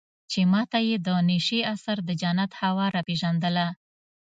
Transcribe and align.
چې 0.31 0.39
ما 0.51 0.61
ته 0.71 0.79
يې 0.87 0.95
د 1.07 1.09
نشې 1.29 1.59
اثر 1.73 1.97
د 2.07 2.09
جنت 2.21 2.51
هوا 2.61 2.85
راپېژندله. 2.95 3.67